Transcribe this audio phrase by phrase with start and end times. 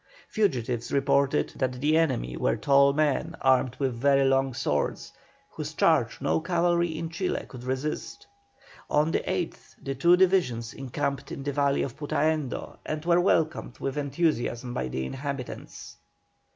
[0.29, 5.13] The fugitives reported that the enemy were tall men armed with very long swords,
[5.51, 8.25] whose charge no cavalry in Chile could resist.
[8.89, 13.77] On the 8th the two divisions encamped in the valley of Putaendo, and were welcomed
[13.77, 15.97] with enthusiasm by the inhabitants.